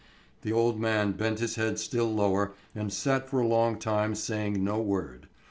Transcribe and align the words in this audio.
The 0.41 0.51
old 0.51 0.79
man 0.79 1.11
bent 1.11 1.37
his 1.37 1.57
head 1.57 1.77
still 1.77 2.11
lower 2.11 2.53
and 2.73 2.91
sat 2.91 3.29
for 3.29 3.39
a 3.39 3.45
long 3.47 3.77
time 3.77 4.15
saying 4.15 4.63
no 4.63 4.81
word. 4.81 5.27